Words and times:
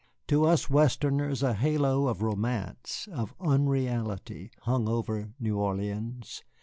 To 0.29 0.45
us 0.45 0.67
Westerners 0.67 1.43
a 1.43 1.53
halo 1.53 2.07
of 2.07 2.23
romance, 2.23 3.07
of 3.11 3.35
unreality, 3.39 4.49
hung 4.61 4.87
over 4.89 5.29
New 5.39 5.59
Orleans. 5.59 6.41